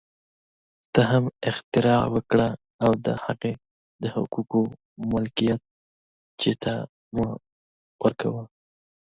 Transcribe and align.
ته 0.93 1.01
هم 1.11 1.25
اختراع 1.49 2.03
وکړه 2.13 2.47
او 2.83 2.91
د 3.05 3.07
هغې 3.25 3.53
د 4.01 4.03
حقوقو 4.15 4.61
ملکیت 5.13 5.61
چا 6.41 6.51
ته 6.63 6.73
مه 7.15 7.29
ورکوه 8.03 8.43